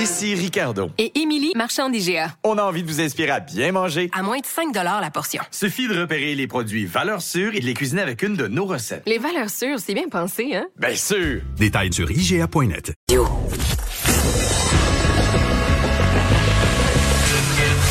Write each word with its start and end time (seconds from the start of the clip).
Ici 0.00 0.34
Ricardo. 0.34 0.90
Et 0.96 1.20
Émilie, 1.20 1.52
marchand 1.54 1.90
d'IGA. 1.90 2.34
On 2.42 2.56
a 2.56 2.62
envie 2.62 2.82
de 2.82 2.88
vous 2.88 3.02
inspirer 3.02 3.32
à 3.32 3.40
bien 3.40 3.70
manger. 3.70 4.08
À 4.14 4.22
moins 4.22 4.38
de 4.38 4.46
5 4.46 4.74
la 4.74 5.10
portion. 5.10 5.42
Suffit 5.50 5.88
de 5.88 6.00
repérer 6.00 6.34
les 6.34 6.46
produits 6.46 6.86
valeurs 6.86 7.20
sûres 7.20 7.54
et 7.54 7.60
de 7.60 7.66
les 7.66 7.74
cuisiner 7.74 8.00
avec 8.00 8.22
une 8.22 8.34
de 8.34 8.46
nos 8.46 8.64
recettes. 8.64 9.02
Les 9.04 9.18
valeurs 9.18 9.50
sûres, 9.50 9.78
c'est 9.78 9.92
bien 9.92 10.08
pensé, 10.08 10.54
hein? 10.54 10.68
Bien 10.78 10.94
sûr! 10.94 11.42
Détails 11.58 11.92
sur 11.92 12.10
IGA.net. 12.10 12.94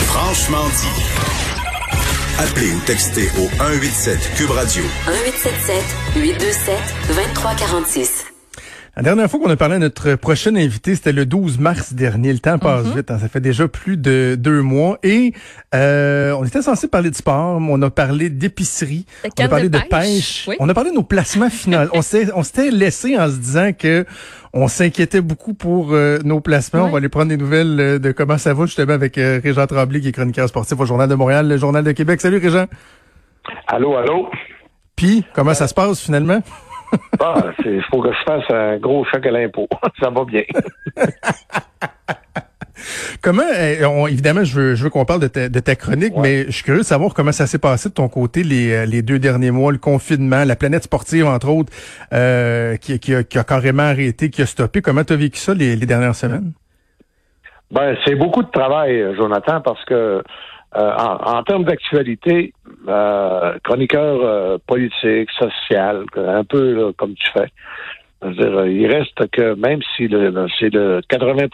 Franchement 0.08 0.68
dit. 0.68 2.40
Appelez 2.40 2.72
ou 2.72 2.80
textez 2.88 3.30
au 3.38 3.48
187 3.60 4.32
Cube 4.36 4.50
Radio. 4.50 4.84
1877 5.06 5.84
827 6.16 6.78
2346. 7.10 8.26
La 9.00 9.04
dernière 9.04 9.32
fois 9.32 9.40
qu'on 9.40 9.50
a 9.50 9.56
parlé 9.56 9.76
à 9.76 9.80
notre 9.80 10.16
prochain 10.16 10.54
invité, 10.58 10.94
c'était 10.94 11.14
le 11.14 11.26
12 11.26 11.58
mars 11.58 11.94
dernier. 11.94 12.34
Le 12.34 12.40
temps 12.40 12.60
passe 12.60 12.86
Mhm. 12.86 12.96
vite, 12.98 13.12
hein. 13.12 13.18
ça 13.18 13.30
fait 13.30 13.40
déjà 13.40 13.66
plus 13.70 13.96
de 13.96 14.36
deux 14.38 14.62
mois. 14.62 15.00
Et 15.04 15.34
euh, 15.74 16.34
on 16.38 16.44
était 16.44 16.62
censé 16.62 16.90
parler 16.90 17.10
de 17.10 17.16
sport, 17.16 17.62
mais 17.62 17.70
on 17.72 17.82
a 17.82 17.90
parlé 17.90 18.30
d'épicerie, 18.30 19.06
on 19.40 19.46
a 19.46 19.48
parlé 19.48 19.70
de 19.70 19.78
de, 19.78 19.84
pêche. 19.84 19.90
pêche, 19.90 20.46
Oui. 20.50 20.58
on 20.60 20.68
a 20.68 20.74
parlé 20.74 20.90
de 20.90 20.96
nos 20.96 21.04
placements 21.04 21.50
finaux. 21.50 21.78
on 21.94 22.02
s'était 22.02 22.72
laissé 22.72 23.18
en 23.18 23.30
se 23.30 23.38
disant 23.38 23.72
que 23.72 24.06
on 24.52 24.68
s'inquiétait 24.68 25.22
beaucoup 25.22 25.54
pour 25.54 25.94
euh, 25.94 26.20
nos 26.26 26.42
placements. 26.42 26.84
On 26.84 26.90
va 26.90 26.98
aller 26.98 27.08
prendre 27.08 27.30
des 27.30 27.38
nouvelles 27.38 27.80
euh, 27.80 28.00
de 28.00 28.12
comment 28.12 28.38
ça 28.38 28.54
va 28.54 28.66
justement 28.66 28.94
avec 28.94 29.18
euh, 29.18 29.40
Régent 29.42 29.66
Tremblay, 29.66 30.02
qui 30.02 30.10
est 30.10 30.12
chroniqueur 30.12 30.50
sportif 30.50 30.78
au 30.78 30.86
Journal 30.86 31.08
de 31.08 31.16
Montréal, 31.16 31.48
le 31.48 31.56
Journal 31.56 31.86
de 31.86 31.92
Québec. 31.94 32.20
Salut 32.20 32.40
Régent. 32.40 32.66
Allô, 33.68 33.96
allô? 33.96 34.28
Puis, 34.98 35.24
comment 35.34 35.54
ça 35.54 35.70
se 35.70 35.74
passe 35.74 36.02
finalement? 36.02 36.42
Ah, 37.22 37.44
il 37.66 37.84
faut 37.92 38.02
que 38.02 38.12
je 38.14 38.24
fasse 38.26 38.50
un 38.50 38.78
gros 38.78 39.04
choc 39.06 39.26
à 39.26 39.32
l'impôt. 39.32 39.68
Ça 40.02 40.10
va 40.10 40.24
bien. 40.26 40.44
Comment, 43.22 43.44
on- 43.90 44.08
évidemment, 44.08 44.46
je 44.46 44.56
veux, 44.58 44.76
je 44.76 44.84
veux 44.86 44.90
qu'on 44.90 45.04
parle 45.04 45.20
de 45.20 45.28
ta, 45.28 45.50
de 45.50 45.60
ta 45.60 45.76
chronique, 45.76 46.16
Ouais. 46.16 46.22
mais 46.22 46.46
je 46.46 46.52
suis 46.52 46.64
curieux 46.64 46.80
de 46.80 46.86
savoir 46.86 47.14
comment 47.14 47.34
ça 47.34 47.46
s'est 47.46 47.60
passé 47.60 47.90
de 47.90 47.94
ton 47.94 48.08
côté 48.08 48.42
les, 48.42 48.72
euh, 48.72 48.86
les 48.86 49.02
deux 49.02 49.20
derniers 49.20 49.52
mois, 49.52 49.74
le 49.74 49.78
confinement, 49.80 50.46
la 50.46 50.56
planète 50.56 50.84
sportive, 50.84 51.26
entre 51.28 51.50
autres, 51.50 51.74
euh, 52.14 52.78
qui, 52.78 52.98
qui, 53.00 53.14
a, 53.14 53.24
qui 53.24 53.38
a 53.38 53.44
carrément 53.44 53.84
arrêté, 53.84 54.30
qui 54.30 54.42
a 54.42 54.46
stoppé. 54.46 54.82
Comment 54.82 55.04
tu 55.04 55.12
as 55.12 55.18
vécu 55.18 55.38
ça 55.38 55.54
les, 55.54 55.76
les 55.76 55.86
dernières 55.86 56.16
semaines? 56.16 56.54
Ben, 57.72 57.98
c'est 58.06 58.16
beaucoup 58.16 58.44
de 58.44 58.50
travail, 58.50 59.14
Jonathan, 59.18 59.60
parce 59.62 59.84
que 59.84 60.24
euh, 60.76 60.94
en, 60.98 61.38
en 61.38 61.44
termes 61.44 61.64
d'actualité, 61.64 62.54
euh, 62.88 63.58
chroniqueur 63.64 64.20
euh, 64.24 64.58
politique, 64.68 65.30
social, 65.32 66.06
un 66.16 66.44
peu 66.44 66.74
là, 66.74 66.92
comme 66.98 67.16
tu 67.16 67.30
fais. 67.32 67.48
Dire, 68.22 68.66
il 68.66 68.86
reste 68.88 69.30
que 69.32 69.56
même 69.56 69.80
si 69.96 70.08
le, 70.08 70.48
c'est 70.60 70.74
le 70.74 71.02
80 71.08 71.48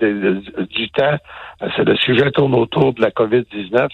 de- 0.00 0.06
de- 0.12 0.62
du 0.70 0.88
temps, 0.90 1.16
euh, 1.62 1.68
c'est 1.76 1.84
le 1.84 1.96
sujet 1.96 2.30
tourne 2.30 2.54
autour 2.54 2.94
de 2.94 3.02
la 3.02 3.10
COVID-19, 3.10 3.88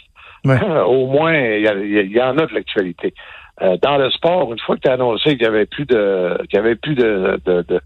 Ouais. 0.44 0.60
au 0.86 1.06
moins, 1.06 1.34
il 1.34 1.62
y, 1.64 2.00
il 2.06 2.12
y 2.12 2.20
en 2.22 2.36
a 2.38 2.47
de 2.47 2.55
l'actualité. 2.55 3.14
Euh, 3.62 3.78
dans 3.80 3.96
le 3.96 4.10
sport, 4.10 4.52
une 4.52 4.58
fois 4.58 4.76
que 4.76 4.82
tu 4.82 4.88
as 4.88 4.92
annoncé 4.94 5.30
qu'il 5.30 5.42
y 5.42 5.46
avait 5.46 5.64
plus 5.64 5.86
de 5.86 6.36
qu'il 6.50 6.56
y 6.56 6.58
avait 6.58 6.74
plus 6.76 6.94
de, 6.94 7.40
de, 7.46 7.62
de, 7.62 7.80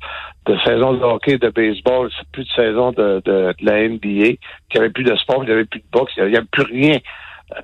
de 0.47 0.59
saison 0.65 0.95
de 0.95 1.03
hockey, 1.03 1.39
de 1.39 1.49
baseball, 1.51 2.11
plus 2.33 2.43
de 2.45 2.51
saison 2.51 2.91
de, 2.91 3.23
de, 3.25 3.55
de 3.57 3.65
la 3.65 3.89
NBA, 3.89 4.01
qu'il 4.01 4.39
n'y 4.75 4.81
avait 4.81 4.91
plus 4.91 5.05
de 5.05 5.15
sport, 5.15 5.37
qu'il 5.41 5.47
n'y 5.51 5.53
avait 5.55 5.65
plus 5.67 5.79
de 5.81 5.87
boxe, 5.93 6.13
il 6.17 6.25
n'y 6.25 6.37
avait 6.37 6.47
plus 6.51 6.65
rien. 6.65 6.99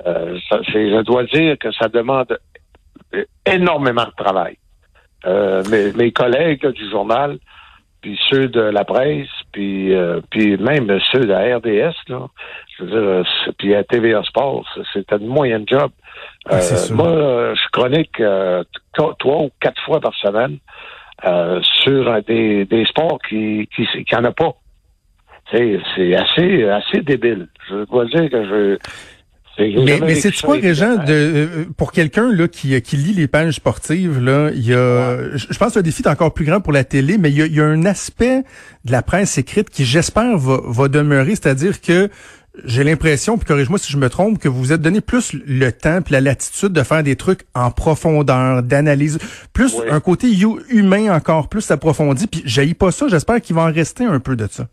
Euh, 0.07 0.39
je 0.69 1.03
dois 1.03 1.25
dire 1.25 1.59
que 1.59 1.73
ça 1.73 1.89
demande 1.89 2.39
énormément 3.45 4.05
de 4.05 4.25
travail. 4.25 4.57
Euh, 5.25 5.63
mes, 5.71 5.93
mes 5.93 6.13
collègues 6.13 6.67
du 6.67 6.89
journal, 6.91 7.39
puis 8.03 8.19
ceux 8.31 8.49
de 8.49 8.61
la 8.61 8.85
presse, 8.85 9.29
puis 9.53 9.93
euh, 9.95 10.21
puis 10.31 10.57
même 10.59 10.87
ceux 11.11 11.21
de 11.21 11.27
la 11.33 11.57
RDS, 11.57 11.95
là, 12.09 12.27
je 12.79 12.85
veux 12.85 13.23
dire, 13.23 13.55
puis 13.59 13.75
à 13.75 13.83
TVA 13.83 14.23
Sport, 14.23 14.65
c'est- 14.75 14.83
c'était 14.93 15.17
une 15.17 15.27
moyenne 15.27 15.65
job. 15.67 15.91
Ah, 16.49 16.59
Euh, 16.61 16.95
moi, 16.95 17.55
je 17.55 17.69
chronique 17.73 18.21
euh, 18.21 18.63
trois 18.93 19.43
ou 19.43 19.51
quatre 19.61 19.81
fois 19.85 20.01
par 20.01 20.15
semaine 20.15 20.59
euh, 21.25 21.61
sur 21.83 22.09
euh, 22.09 22.21
des, 22.27 22.65
des 22.65 22.85
sports 22.87 23.19
qui 23.29 23.69
qui 23.75 23.87
qui 24.05 24.17
en 24.17 24.25
a 24.25 24.33
pas. 24.33 24.55
C'est 25.51 25.79
c'est 25.95 26.15
assez 26.15 26.65
assez 26.65 27.01
débile. 27.03 27.49
Je 27.69 27.85
dois 27.87 28.05
dire 28.07 28.29
que 28.31 28.45
je 28.45 28.79
Mais, 29.59 30.01
mais 30.01 30.15
c'est 30.17 30.39
quoi, 30.43 30.57
Régent, 30.57 30.97
de, 30.97 31.13
euh, 31.13 31.65
pour 31.79 31.91
quelqu'un 31.93 32.31
là 32.31 32.47
qui, 32.47 32.81
qui 32.83 32.97
lit 32.97 33.15
les 33.15 33.27
pages 33.27 33.55
sportives, 33.55 34.21
là, 34.21 34.51
il 34.53 34.67
y 34.67 34.75
a, 34.75 35.35
je 35.35 35.47
je 35.51 35.59
pense 35.59 35.73
que 35.73 35.79
le 35.79 35.83
défi 35.83 36.03
est 36.03 36.09
encore 36.09 36.35
plus 36.35 36.45
grand 36.45 36.61
pour 36.61 36.73
la 36.75 36.85
télé, 36.85 37.17
mais 37.17 37.31
il 37.31 37.39
y 37.39 37.43
a, 37.43 37.47
il 37.47 37.55
y 37.55 37.61
a 37.61 37.65
un 37.65 37.87
aspect 37.87 38.43
de 38.85 38.93
la 38.93 39.03
presse 39.03 39.39
écrite 39.39 39.71
qui, 39.71 39.85
j'espère, 39.87 40.37
va, 40.37 40.59
va 40.63 40.89
demeurer, 40.89 41.31
c'est-à-dire 41.31 41.81
que 41.81 42.11
j'ai 42.65 42.85
l'impression, 42.85 43.37
puis 43.39 43.47
corrige-moi 43.47 43.79
si 43.79 43.93
je 43.93 43.99
me 43.99 44.09
trompe, 44.09 44.39
que 44.39 44.49
vous 44.49 44.59
vous 44.59 44.73
êtes 44.73 44.81
donné 44.81 45.01
plus 45.01 45.33
le 45.35 45.71
temps 45.71 46.01
puis 46.03 46.13
la 46.13 46.21
latitude 46.21 46.73
de 46.73 46.83
faire 46.83 47.03
des 47.03 47.17
trucs 47.17 47.43
en 47.55 47.71
profondeur, 47.71 48.63
d'analyse, 48.63 49.19
plus 49.53 49.75
Oui. 49.79 49.87
un 49.91 50.01
côté 50.01 50.29
hu- 50.29 50.63
humain 50.71 51.15
encore 51.15 51.49
plus 51.49 51.71
approfondi. 51.71 52.27
Puis 52.27 52.43
j'haïs 52.47 52.75
pas 52.75 52.91
ça, 52.91 53.07
j'espère 53.09 53.41
qu'il 53.41 53.55
va 53.57 53.63
en 53.63 53.73
rester 53.73 54.05
un 54.05 54.21
peu 54.21 54.37
de 54.37 54.47
ça. 54.47 54.67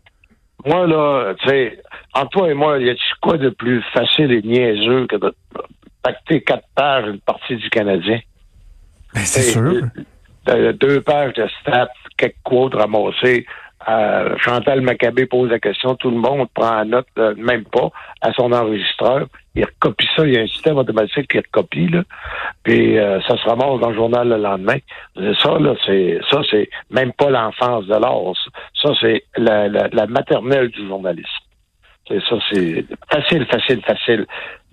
Moi, 0.64 0.86
là, 0.86 1.34
tu 1.42 1.48
sais, 1.48 1.78
entre 2.14 2.30
toi 2.30 2.50
et 2.50 2.54
moi, 2.54 2.78
il 2.78 2.86
y 2.86 2.90
a 2.90 2.94
quoi 3.20 3.36
de 3.36 3.50
plus 3.50 3.82
facile 3.92 4.32
et 4.32 4.40
niaiseux 4.42 5.06
que 5.06 5.16
de 5.16 5.34
pacter 6.02 6.42
quatre 6.42 6.66
pages 6.74 7.06
une 7.06 7.20
partie 7.20 7.56
du 7.56 7.68
Canadien? 7.70 8.18
Ben, 9.14 9.20
c'est 9.24 9.42
sûr. 9.42 9.82
euh, 10.48 10.72
Deux 10.72 11.00
pages 11.02 11.34
de 11.34 11.46
stats, 11.60 11.88
quelques 12.16 12.36
quotes 12.44 12.74
ramassées. 12.74 13.46
Euh, 13.88 14.36
Chantal 14.38 14.80
Maccabé 14.80 15.26
pose 15.26 15.50
la 15.50 15.58
question, 15.58 15.94
tout 15.94 16.10
le 16.10 16.16
monde 16.16 16.48
prend 16.54 16.76
la 16.76 16.84
note, 16.84 17.06
euh, 17.18 17.34
même 17.36 17.64
pas, 17.64 17.90
à 18.20 18.32
son 18.32 18.50
enregistreur. 18.52 19.26
Il 19.54 19.64
recopie 19.64 20.08
ça, 20.16 20.26
il 20.26 20.34
y 20.34 20.38
a 20.38 20.42
un 20.42 20.46
système 20.46 20.78
automatique 20.78 21.30
qui 21.30 21.38
recopie, 21.38 21.88
là. 21.88 22.02
Puis 22.62 22.98
euh, 22.98 23.20
ça 23.22 23.36
se 23.36 23.48
ramasse 23.48 23.80
dans 23.80 23.90
le 23.90 23.94
journal 23.94 24.28
le 24.28 24.36
lendemain. 24.36 24.78
Ça, 25.42 25.58
là, 25.58 25.74
c'est 25.84 26.18
ça, 26.30 26.40
c'est 26.50 26.68
même 26.90 27.12
pas 27.12 27.30
l'enfance 27.30 27.86
de 27.86 27.94
l'art. 27.94 28.32
Ça, 28.82 28.90
c'est 29.00 29.24
la, 29.36 29.68
la, 29.68 29.88
la 29.92 30.06
maternelle 30.06 30.68
du 30.68 30.86
journalisme. 30.88 31.28
C'est 32.08 32.20
ça, 32.28 32.36
c'est 32.50 32.84
facile, 33.10 33.46
facile, 33.46 33.80
facile. 33.82 34.26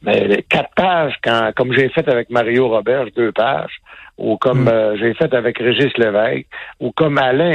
Mais 0.04 0.28
les 0.28 0.44
quatre 0.44 0.74
pages, 0.76 1.14
quand, 1.24 1.52
comme 1.56 1.74
j'ai 1.74 1.90
fait 1.90 2.08
avec 2.10 2.30
Mario 2.30 2.70
Robert, 2.70 3.06
deux 3.16 3.32
pages, 3.32 3.78
ou 4.18 4.38
comme 4.38 4.64
Mm. 4.64 4.68
euh, 4.68 4.98
j'ai 4.98 5.14
fait 5.14 5.34
avec 5.34 5.58
Régis 5.60 5.96
Lévesque, 5.98 6.48
ou 6.80 6.92
comme 6.92 7.18
Alain, 7.18 7.54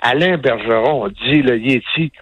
Alain 0.00 0.36
Bergeron, 0.36 1.08
dit 1.08 1.42
le 1.42 1.58
Yeti, 1.58 2.12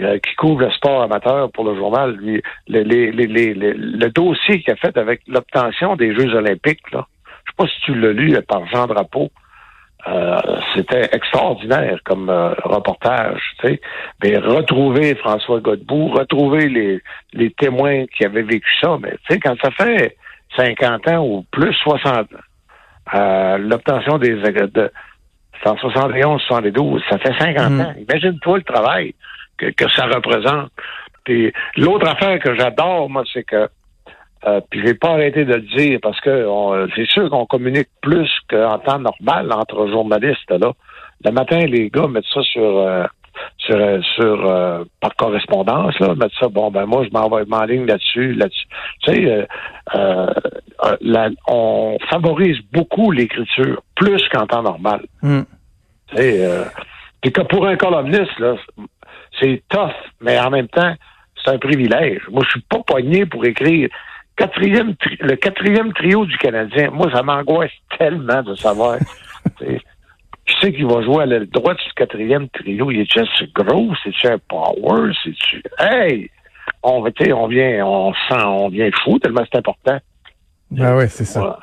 euh, 0.00 0.18
qui 0.18 0.34
couvre 0.36 0.60
le 0.60 0.70
sport 0.70 1.02
amateur 1.02 1.50
pour 1.50 1.64
le 1.64 1.74
journal, 1.76 2.14
lui, 2.16 2.42
le, 2.68 4.08
dossier 4.08 4.60
qu'il 4.62 4.72
a 4.72 4.76
fait 4.76 4.96
avec 4.96 5.22
l'obtention 5.26 5.96
des 5.96 6.14
Jeux 6.14 6.34
olympiques, 6.34 6.90
là, 6.92 7.06
je 7.44 7.50
sais 7.50 7.56
pas 7.56 7.66
si 7.66 7.80
tu 7.82 7.94
l'as 7.94 8.12
lu 8.12 8.36
par 8.46 8.66
Jean 8.68 8.86
Drapeau, 8.86 9.30
euh, 10.06 10.38
c'était 10.74 11.08
extraordinaire 11.12 11.98
comme 12.04 12.30
euh, 12.30 12.54
reportage. 12.64 13.40
Mais 14.22 14.38
retrouver 14.38 15.14
François 15.16 15.60
Godbout, 15.60 16.08
retrouver 16.08 16.68
les, 17.32 17.50
témoins 17.58 18.06
qui 18.06 18.24
avaient 18.24 18.42
vécu 18.42 18.70
ça, 18.80 18.96
mais 19.00 19.16
tu 19.28 19.40
quand 19.40 19.56
ça 19.62 19.70
fait 19.72 20.16
50 20.56 21.08
ans 21.08 21.24
ou 21.24 21.44
plus 21.50 21.74
60 21.74 22.14
ans, 22.14 22.24
euh, 23.14 23.58
l'obtention 23.58 24.18
des 24.18 24.34
de 24.34 24.90
171, 25.64 26.40
72, 26.42 27.02
ça 27.10 27.18
fait 27.18 27.32
50 27.38 27.70
Mm. 27.72 27.80
ans. 27.80 27.94
Imagine-toi 28.08 28.58
le 28.58 28.64
travail 28.64 29.14
que, 29.56 29.66
que 29.70 29.90
ça 29.90 30.06
représente. 30.06 30.70
Puis 31.24 31.52
l'autre 31.76 32.08
affaire 32.08 32.38
que 32.38 32.54
j'adore, 32.54 33.10
moi, 33.10 33.24
c'est 33.32 33.44
que 33.44 33.68
euh, 34.46 34.60
puis 34.70 34.80
j'ai 34.86 34.94
pas 34.94 35.10
arrêté 35.10 35.44
de 35.44 35.54
le 35.54 35.62
dire 35.62 35.98
parce 36.00 36.20
que 36.20 36.46
c'est 36.94 37.06
sûr 37.06 37.28
qu'on 37.28 37.44
communique 37.44 37.88
plus 38.00 38.30
qu'en 38.48 38.78
temps 38.78 39.00
normal 39.00 39.52
entre 39.52 39.88
journalistes 39.88 40.50
là. 40.50 40.72
Le 41.24 41.32
matin, 41.32 41.58
les 41.58 41.90
gars 41.90 42.06
mettent 42.06 42.32
ça 42.32 42.40
sur 42.42 42.62
euh, 42.78 43.04
sur 43.58 43.76
euh, 43.76 44.00
sur 44.16 44.46
euh, 44.50 44.84
par 45.00 45.14
correspondance 45.16 45.98
là, 46.00 46.14
mettent 46.14 46.32
ça. 46.40 46.48
Bon 46.48 46.70
ben 46.70 46.86
moi 46.86 47.04
je 47.04 47.10
m'en 47.16 47.28
vais 47.28 47.44
m'enligne 47.46 47.86
là-dessus, 47.86 48.32
là-dessus. 48.34 48.66
Tu 49.02 49.12
sais, 49.14 49.24
euh, 49.30 49.46
euh, 49.94 50.26
euh, 50.84 50.96
la- 51.00 51.30
on 51.46 51.98
favorise 52.10 52.58
beaucoup 52.72 53.10
l'écriture 53.10 53.82
plus 53.96 54.22
qu'en 54.30 54.46
temps 54.46 54.62
normal. 54.62 55.02
Mm. 55.22 55.40
Tu 56.10 56.16
sais, 56.16 56.44
euh, 56.46 56.64
puis 57.20 57.32
que 57.32 57.40
pour 57.42 57.66
un 57.66 57.76
columniste 57.76 58.38
là, 58.38 58.54
c'est 59.40 59.62
tough, 59.68 59.92
mais 60.20 60.38
en 60.38 60.50
même 60.50 60.68
temps 60.68 60.94
c'est 61.44 61.50
un 61.52 61.58
privilège. 61.58 62.22
Moi 62.30 62.42
je 62.44 62.50
suis 62.50 62.60
pas 62.68 62.80
poigné 62.86 63.26
pour 63.26 63.44
écrire 63.44 63.88
quatrième 64.36 64.94
tri- 64.96 65.18
le 65.20 65.34
quatrième 65.34 65.92
trio 65.92 66.24
du 66.24 66.38
Canadien, 66.38 66.90
moi, 66.92 67.10
ça 67.12 67.24
m'angoisse 67.24 67.72
tellement 67.98 68.40
de 68.44 68.54
savoir. 68.54 68.98
Je 70.48 70.54
sais 70.60 70.72
qu'il 70.72 70.86
va 70.86 71.02
jouer 71.02 71.22
à 71.22 71.26
l'aile 71.26 71.46
droite 71.46 71.78
du 71.78 71.92
quatrième 71.94 72.48
trio? 72.48 72.90
Il 72.90 73.00
est 73.00 73.12
juste 73.12 73.52
gros, 73.54 73.92
c'est-tu 74.02 74.26
un 74.26 74.38
power, 74.38 75.12
c'est-tu. 75.22 75.62
Hey! 75.78 76.30
On, 76.82 77.02
on 77.02 77.46
vient, 77.48 77.86
on 77.86 78.12
sent, 78.28 78.44
on 78.44 78.68
vient 78.68 78.90
fou 79.04 79.18
tellement 79.18 79.42
c'est 79.50 79.58
important. 79.58 79.98
Ah 80.78 80.96
ouais, 80.96 81.08
c'est 81.08 81.24
ça. 81.24 81.40
Voilà. 81.40 81.58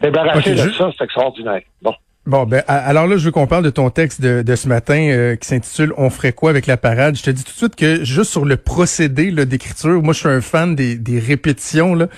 Débarrasser 0.00 0.52
Ok, 0.52 0.66
de 0.66 0.72
ça, 0.72 0.90
c'est 0.96 1.04
extraordinaire. 1.04 1.62
Bon. 1.82 1.94
Bon, 2.30 2.46
ben 2.46 2.62
alors 2.68 3.08
là, 3.08 3.16
je 3.16 3.24
veux 3.24 3.32
qu'on 3.32 3.48
parle 3.48 3.64
de 3.64 3.70
ton 3.70 3.90
texte 3.90 4.20
de, 4.20 4.42
de 4.42 4.54
ce 4.54 4.68
matin 4.68 5.08
euh, 5.10 5.34
qui 5.34 5.48
s'intitule 5.48 5.92
On 5.96 6.10
ferait 6.10 6.32
quoi 6.32 6.50
avec 6.50 6.68
la 6.68 6.76
parade. 6.76 7.16
Je 7.16 7.24
te 7.24 7.30
dis 7.30 7.42
tout 7.42 7.50
de 7.50 7.56
suite 7.56 7.74
que 7.74 8.04
juste 8.04 8.30
sur 8.30 8.44
le 8.44 8.56
procédé 8.56 9.32
d'écriture, 9.44 10.00
moi 10.00 10.12
je 10.14 10.20
suis 10.20 10.28
un 10.28 10.40
fan 10.40 10.76
des, 10.76 10.94
des 10.94 11.18
répétitions. 11.18 12.08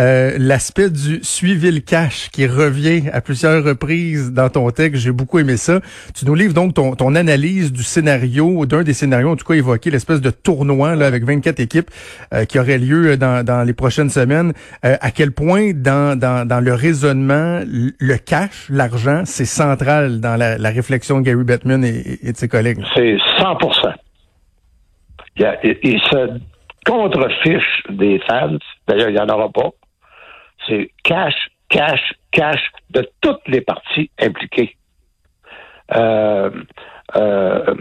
Euh, 0.00 0.36
L'aspect 0.38 0.90
du 0.90 1.20
suivi 1.22 1.70
le 1.70 1.80
cash 1.80 2.28
qui 2.30 2.46
revient 2.46 3.04
à 3.10 3.22
plusieurs 3.22 3.64
reprises 3.64 4.32
dans 4.32 4.50
ton 4.50 4.68
texte, 4.70 5.00
j'ai 5.00 5.12
beaucoup 5.12 5.38
aimé 5.38 5.56
ça. 5.56 5.80
Tu 6.14 6.26
nous 6.26 6.34
livres 6.34 6.52
donc 6.52 6.74
ton, 6.74 6.94
ton 6.94 7.14
analyse 7.14 7.72
du 7.72 7.84
scénario, 7.84 8.66
d'un 8.66 8.82
des 8.82 8.92
scénarios 8.92 9.30
en 9.30 9.36
tout 9.36 9.46
cas 9.46 9.54
évoqué, 9.54 9.90
l'espèce 9.90 10.20
de 10.20 10.28
tournoi 10.28 10.94
là, 10.94 11.06
avec 11.06 11.24
24 11.24 11.58
équipes 11.60 11.90
euh, 12.34 12.44
qui 12.44 12.58
aurait 12.58 12.76
lieu 12.76 13.16
dans, 13.16 13.42
dans 13.42 13.62
les 13.62 13.72
prochaines 13.72 14.10
semaines. 14.10 14.52
Euh, 14.84 14.98
à 15.00 15.10
quel 15.10 15.32
point 15.32 15.70
dans, 15.74 16.18
dans, 16.18 16.46
dans 16.46 16.60
le 16.60 16.74
raisonnement, 16.74 17.62
le 17.66 18.16
cash, 18.18 18.66
l'argent, 18.68 19.22
c'est 19.24 19.53
central 19.54 20.20
dans 20.20 20.36
la, 20.36 20.70
réflexion 20.70 21.20
de 21.20 21.24
Gary 21.24 21.44
Bettman 21.44 21.84
et, 21.84 22.32
de 22.32 22.36
ses 22.36 22.48
collègues. 22.48 22.84
C'est 22.94 23.16
100 23.38 23.58
il, 25.36 25.44
a, 25.44 25.58
il 25.64 26.00
se 26.00 26.40
contrefiche 26.84 27.82
des 27.90 28.20
fans. 28.20 28.58
D'ailleurs, 28.86 29.08
il 29.08 29.14
n'y 29.14 29.20
en 29.20 29.28
aura 29.28 29.48
pas. 29.48 29.70
C'est 30.66 30.90
cash, 31.02 31.34
cash, 31.68 32.14
cash 32.30 32.60
de 32.90 33.08
toutes 33.20 33.46
les 33.48 33.60
parties 33.60 34.10
impliquées. 34.20 34.76
Euh, 35.94 36.50
euh, 37.16 37.74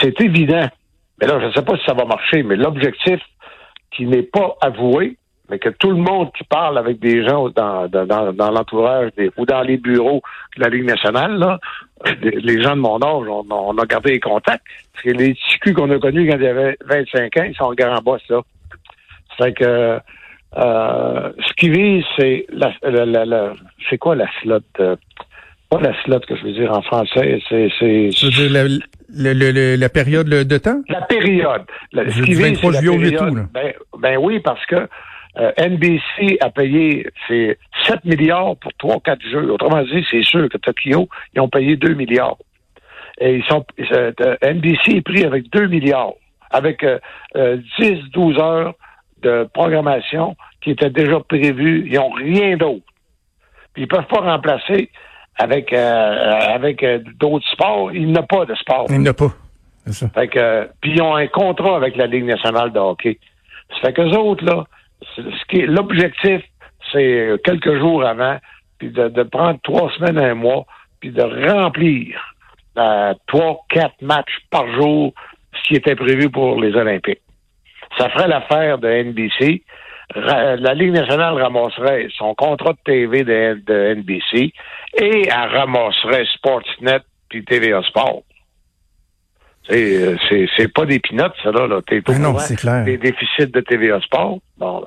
c'est 0.00 0.20
évident. 0.20 0.68
Mais 1.20 1.26
là, 1.26 1.40
je 1.40 1.46
ne 1.46 1.52
sais 1.52 1.62
pas 1.62 1.76
si 1.76 1.84
ça 1.84 1.94
va 1.94 2.04
marcher, 2.04 2.42
mais 2.42 2.56
l'objectif 2.56 3.20
qui 3.90 4.06
n'est 4.06 4.22
pas 4.22 4.56
avoué, 4.60 5.16
mais 5.50 5.58
que 5.58 5.70
tout 5.70 5.90
le 5.90 5.96
monde 5.96 6.30
qui 6.36 6.44
parle 6.44 6.78
avec 6.78 6.98
des 6.98 7.24
gens 7.26 7.48
dans, 7.50 7.88
dans, 7.88 8.32
dans 8.32 8.50
l'entourage 8.50 9.10
des, 9.16 9.30
ou 9.36 9.46
dans 9.46 9.62
les 9.62 9.76
bureaux 9.76 10.22
de 10.56 10.62
la 10.62 10.68
Ligue 10.68 10.84
nationale, 10.84 11.38
là, 11.38 11.58
les 12.22 12.62
gens 12.62 12.76
de 12.76 12.80
mon 12.80 12.96
âge, 13.02 13.28
on, 13.28 13.44
on 13.50 13.78
a 13.78 13.86
gardé 13.86 14.12
les 14.12 14.20
contacts. 14.20 14.64
Parce 14.92 15.04
que 15.04 15.10
les 15.10 15.34
TQ 15.34 15.74
qu'on 15.74 15.90
a 15.90 15.98
connus 15.98 16.28
quand 16.30 16.36
il 16.36 16.44
y 16.44 16.48
avait 16.48 16.76
25 16.84 17.36
ans, 17.38 17.44
ils 17.48 17.54
sont 17.54 17.64
en 17.64 17.74
grand 17.74 18.02
boss, 18.02 18.22
là. 18.28 18.40
C'est 19.38 19.52
que 19.52 20.00
euh, 20.56 21.32
ce 21.46 21.52
qui 21.54 21.70
vise, 21.70 22.04
c'est 22.16 22.46
la, 22.50 22.72
la, 22.82 23.04
la, 23.06 23.24
la 23.24 23.52
c'est 23.88 23.98
quoi 23.98 24.16
la 24.16 24.26
slot? 24.42 24.60
Euh, 24.80 24.96
pas 25.70 25.80
la 25.80 25.92
slot 26.02 26.20
que 26.20 26.34
je 26.34 26.44
veux 26.44 26.52
dire 26.52 26.72
en 26.72 26.82
français, 26.82 27.40
c'est 27.48 27.68
c'est 27.78 28.08
Tu 28.14 28.24
veux 28.26 28.30
dire 28.30 28.50
la, 28.50 28.64
le, 28.64 29.32
le, 29.34 29.52
le, 29.52 29.76
la 29.76 29.88
période 29.88 30.26
de 30.28 30.58
temps? 30.58 30.80
la 30.88 31.02
période. 31.02 31.62
La, 31.92 32.10
ce 32.10 32.22
qui 32.22 32.30
vise, 32.30 32.40
23 32.40 32.72
c'est 32.72 32.76
la 32.76 32.80
juillet 32.80 32.96
au 32.96 33.00
période. 33.00 33.22
8 33.24 33.30
août, 33.30 33.36
là. 33.36 33.42
Ben, 33.52 33.72
ben 33.98 34.16
oui, 34.18 34.40
parce 34.40 34.64
que 34.66 34.88
euh, 35.38 35.52
NBC 35.58 36.38
a 36.40 36.50
payé 36.50 37.06
c'est 37.26 37.58
7 37.84 38.04
milliards 38.04 38.56
pour 38.56 38.72
3-4 38.72 39.30
jeux. 39.30 39.52
Autrement 39.52 39.82
dit, 39.82 40.04
c'est 40.10 40.22
sûr 40.22 40.48
que 40.48 40.58
Tokyo, 40.58 41.08
ils 41.34 41.40
ont 41.40 41.48
payé 41.48 41.76
2 41.76 41.94
milliards. 41.94 42.38
Et 43.20 43.36
ils 43.36 43.44
sont 43.44 43.64
euh, 43.92 44.12
NBC 44.42 44.96
est 44.96 45.00
pris 45.02 45.24
avec 45.24 45.50
2 45.50 45.66
milliards, 45.66 46.14
avec 46.50 46.82
euh, 46.84 46.98
euh, 47.36 47.58
10-12 47.78 48.40
heures 48.40 48.74
de 49.22 49.48
programmation 49.52 50.36
qui 50.60 50.70
était 50.70 50.90
déjà 50.90 51.20
prévue. 51.20 51.86
Ils 51.88 51.94
n'ont 51.94 52.10
rien 52.10 52.56
d'autre. 52.56 52.84
Puis 53.72 53.84
ils 53.84 53.88
peuvent 53.88 54.06
pas 54.06 54.20
remplacer 54.20 54.90
avec 55.38 55.72
euh, 55.72 56.40
avec 56.54 56.82
euh, 56.82 57.00
d'autres 57.18 57.46
sports. 57.52 57.92
Il 57.92 58.08
n'y 58.08 58.18
a 58.18 58.22
pas 58.22 58.44
de 58.44 58.54
sport. 58.54 58.86
Il 58.90 59.00
n'y 59.00 59.08
a 59.08 59.14
pas. 59.14 59.30
C'est 59.86 59.92
ça. 59.92 60.08
Fait 60.10 60.28
que, 60.28 60.38
euh, 60.38 60.66
puis 60.80 60.92
ils 60.92 61.02
ont 61.02 61.14
un 61.14 61.28
contrat 61.28 61.76
avec 61.76 61.96
la 61.96 62.06
Ligue 62.06 62.24
nationale 62.24 62.72
de 62.72 62.78
hockey. 62.78 63.18
Ça 63.70 63.88
fait 63.88 63.92
qu'eux 63.92 64.10
autres, 64.10 64.44
là, 64.44 64.64
ce 65.16 65.44
qui 65.48 65.62
l'objectif, 65.62 66.42
c'est 66.92 67.34
quelques 67.44 67.78
jours 67.78 68.04
avant, 68.04 68.38
puis 68.78 68.90
de, 68.90 69.22
prendre 69.24 69.58
trois 69.62 69.90
semaines, 69.92 70.18
un 70.18 70.34
mois, 70.34 70.64
puis 71.00 71.10
de 71.10 71.22
remplir 71.22 72.34
trois, 73.26 73.60
quatre 73.68 74.00
matchs 74.02 74.38
par 74.50 74.70
jour, 74.74 75.12
ce 75.54 75.68
qui 75.68 75.74
était 75.74 75.96
prévu 75.96 76.30
pour 76.30 76.60
les 76.60 76.74
Olympiques. 76.74 77.20
Ça 77.98 78.08
ferait 78.10 78.28
l'affaire 78.28 78.78
de 78.78 78.88
NBC. 78.88 79.62
La 80.14 80.74
Ligue 80.74 80.92
nationale 80.92 81.40
ramasserait 81.40 82.08
son 82.16 82.34
contrat 82.34 82.72
de 82.72 82.78
TV 82.84 83.24
de, 83.24 83.60
de 83.66 83.94
NBC 83.96 84.52
et 85.00 85.28
elle 85.28 85.56
ramasserait 85.56 86.24
Sportsnet 86.34 87.00
puis 87.28 87.44
TVA 87.44 87.82
Sport. 87.82 88.22
C'est, 89.68 89.96
euh, 89.96 90.16
c'est, 90.28 90.48
c'est 90.56 90.72
pas 90.72 90.86
des 90.86 90.98
pinottes, 90.98 91.34
ça, 91.42 91.50
là. 91.50 91.66
là. 91.66 91.80
T'es 91.86 92.02
au 92.08 92.12
non, 92.14 92.30
courant 92.32 92.38
c'est 92.38 92.56
clair. 92.56 92.84
Des 92.84 92.96
déficits 92.96 93.46
de 93.48 93.60
TVA 93.60 94.00
Sport. 94.00 94.38
Bon. 94.56 94.86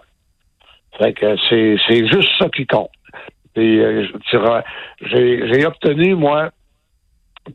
Fait 0.98 1.14
que 1.14 1.36
c'est, 1.50 1.76
c'est 1.88 2.08
juste 2.08 2.30
ça 2.40 2.48
qui 2.50 2.66
compte. 2.66 2.90
Et, 3.56 3.80
euh, 3.80 4.08
dirais, 4.32 4.64
j'ai, 5.02 5.48
j'ai 5.52 5.66
obtenu, 5.66 6.16
moi, 6.16 6.50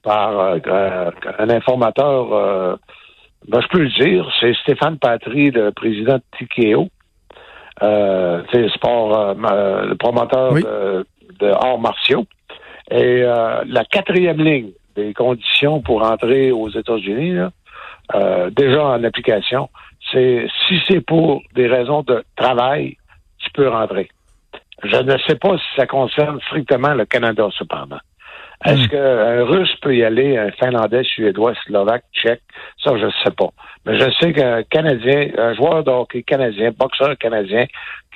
par 0.02 0.38
euh, 0.38 0.58
euh, 0.66 1.10
un 1.38 1.50
informateur, 1.50 2.32
euh, 2.32 2.76
ben, 3.48 3.60
je 3.60 3.68
peux 3.68 3.80
le 3.82 3.88
dire, 3.90 4.28
c'est 4.40 4.54
Stéphane 4.62 4.98
Patry, 4.98 5.50
le 5.50 5.70
président 5.70 6.16
de 6.16 6.22
Tikeo, 6.38 6.88
euh, 7.82 8.42
sport, 8.74 9.18
euh, 9.18 9.86
le 9.86 9.94
promoteur 9.96 10.52
Oui. 10.52 10.62
de, 10.62 11.06
de 11.40 11.46
arts 11.50 11.78
martiaux. 11.78 12.26
Et 12.90 13.22
euh, 13.22 13.62
la 13.66 13.84
quatrième 13.84 14.38
ligne 14.38 14.70
des 14.96 15.14
conditions 15.14 15.80
pour 15.80 16.02
entrer 16.02 16.50
aux 16.50 16.70
États-Unis, 16.70 17.38
euh, 18.14 18.50
déjà 18.50 18.84
en 18.84 19.04
application, 19.04 19.68
c'est 20.12 20.46
si 20.66 20.80
c'est 20.88 21.00
pour 21.00 21.42
des 21.54 21.66
raisons 21.66 22.02
de 22.02 22.24
travail, 22.36 22.96
tu 23.38 23.50
peux 23.50 23.68
rentrer. 23.68 24.08
Je 24.82 24.96
ne 24.96 25.16
sais 25.26 25.36
pas 25.36 25.56
si 25.56 25.64
ça 25.76 25.86
concerne 25.86 26.40
strictement 26.46 26.94
le 26.94 27.06
Canada, 27.06 27.48
cependant. 27.56 28.00
Est-ce 28.64 28.88
qu'un 28.88 29.44
Russe 29.44 29.74
peut 29.82 29.94
y 29.94 30.02
aller, 30.02 30.38
un 30.38 30.50
Finlandais, 30.52 31.02
Suédois, 31.04 31.54
Slovaque, 31.66 32.04
Tchèque? 32.14 32.42
Ça, 32.82 32.96
je 32.96 33.04
ne 33.04 33.10
sais 33.22 33.30
pas. 33.30 33.50
Mais 33.84 33.98
je 33.98 34.10
sais 34.18 34.32
qu'un 34.32 34.62
Canadien, 34.62 35.28
un 35.36 35.54
joueur 35.54 35.84
de 35.84 35.90
hockey 35.90 36.22
canadien, 36.22 36.70
boxeur 36.76 37.16
canadien, 37.18 37.66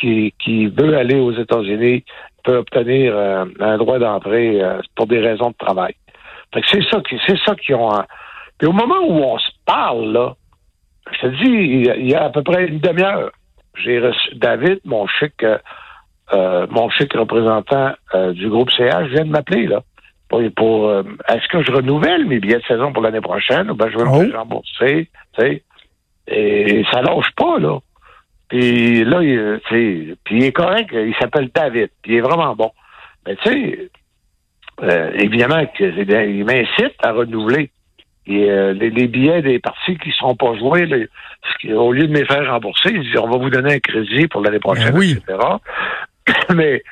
qui, 0.00 0.32
qui 0.42 0.66
veut 0.66 0.96
aller 0.96 1.20
aux 1.20 1.32
États-Unis, 1.32 2.04
peut 2.42 2.56
obtenir 2.56 3.12
euh, 3.14 3.44
un 3.60 3.76
droit 3.76 3.98
d'entrée 3.98 4.62
euh, 4.62 4.80
pour 4.96 5.06
des 5.06 5.20
raisons 5.20 5.50
de 5.50 5.56
travail. 5.56 5.94
Fait 6.52 6.62
que 6.62 6.68
c'est 6.68 6.82
ça 6.90 7.00
qui, 7.00 7.18
c'est 7.26 7.38
ça 7.44 7.54
qui 7.54 7.74
ont. 7.74 7.90
Puis 8.58 8.68
au 8.68 8.72
moment 8.72 9.00
où 9.06 9.14
on 9.22 9.38
se 9.38 9.50
parle, 9.64 10.12
là, 10.12 10.34
je 11.12 11.20
te 11.20 11.26
dis, 11.28 11.50
il 11.98 12.10
y 12.10 12.14
a, 12.14 12.24
à 12.24 12.30
peu 12.30 12.42
près 12.42 12.66
une 12.66 12.78
demi-heure, 12.78 13.30
j'ai 13.76 13.98
reçu 14.00 14.34
David, 14.36 14.80
mon 14.84 15.06
chic, 15.06 15.42
euh, 15.42 15.58
euh, 16.32 16.66
mon 16.70 16.90
chic 16.90 17.12
représentant 17.14 17.92
euh, 18.14 18.32
du 18.32 18.48
groupe 18.48 18.70
CH, 18.70 19.08
vient 19.08 19.24
de 19.24 19.30
m'appeler 19.30 19.66
là. 19.66 19.82
Pour, 20.28 20.40
pour, 20.54 20.88
euh, 20.88 21.02
est-ce 21.28 21.48
que 21.48 21.62
je 21.64 21.72
renouvelle 21.72 22.24
mes 22.26 22.38
billets 22.38 22.58
de 22.58 22.64
saison 22.64 22.92
pour 22.92 23.02
l'année 23.02 23.20
prochaine 23.20 23.70
ou 23.70 23.74
ben 23.74 23.88
je 23.90 23.96
vais 23.96 24.04
me 24.04 24.10
Oh. 24.10 24.20
faire 24.20 24.38
rembourser, 24.40 25.10
tu 25.36 25.40
sais? 25.40 25.62
Et 26.28 26.84
ça 26.92 27.02
lâche 27.02 27.30
pas, 27.36 27.58
là. 27.58 27.78
Puis 28.48 29.04
là, 29.04 29.22
il, 29.22 29.60
puis 29.68 30.16
il 30.38 30.44
est 30.44 30.52
correct, 30.52 30.90
il 30.92 31.14
s'appelle 31.20 31.50
David, 31.54 31.88
puis 32.02 32.12
il 32.12 32.18
est 32.18 32.20
vraiment 32.20 32.54
bon. 32.54 32.70
Mais 33.26 33.34
tu 33.36 33.50
sais, 33.50 33.90
euh, 34.82 35.10
évidemment 35.14 35.64
qu'il 35.76 36.44
m'incite 36.44 36.94
à 37.02 37.12
renouveler. 37.12 37.70
Et 38.26 38.50
euh, 38.50 38.72
les, 38.74 38.90
les 38.90 39.08
billets 39.08 39.42
des 39.42 39.58
parties 39.58 39.96
qui 39.98 40.08
ne 40.08 40.14
seront 40.14 40.36
pas 40.36 40.54
joués, 40.56 41.08
au 41.74 41.92
lieu 41.92 42.06
de 42.06 42.12
me 42.12 42.24
faire 42.24 42.48
rembourser, 42.50 42.90
ils 42.92 43.00
disent 43.02 43.18
on 43.18 43.28
va 43.30 43.38
vous 43.38 43.50
donner 43.50 43.74
un 43.74 43.78
crédit 43.80 44.28
pour 44.28 44.40
l'année 44.42 44.60
prochaine, 44.60 44.92
Ben 44.92 44.98
oui. 44.98 45.18
etc. 45.18 45.38
Mais 46.54 46.82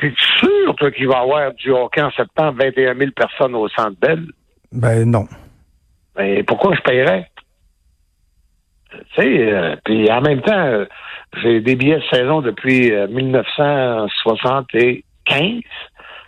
t'es 0.00 0.12
sûr, 0.40 0.74
toi, 0.76 0.90
qu'il 0.90 1.06
va 1.06 1.18
y 1.18 1.22
avoir 1.22 1.52
du 1.54 1.70
hockey 1.70 2.02
en 2.02 2.10
septembre, 2.12 2.58
21 2.60 2.96
000 2.96 3.10
personnes 3.14 3.54
au 3.54 3.68
Centre 3.68 3.96
Bell? 4.00 4.24
Ben 4.72 5.08
non. 5.08 5.26
Mais 6.18 6.42
pourquoi 6.42 6.74
je 6.74 6.80
paierais? 6.80 7.28
Tu 8.90 8.98
sais, 9.22 9.52
euh, 9.52 9.76
puis 9.84 10.10
en 10.10 10.20
même 10.20 10.40
temps, 10.42 10.52
euh, 10.56 10.86
j'ai 11.42 11.60
des 11.60 11.76
billets 11.76 11.98
de 11.98 12.04
saison 12.12 12.40
depuis 12.40 12.92
euh, 12.92 13.06
1975. 13.08 15.60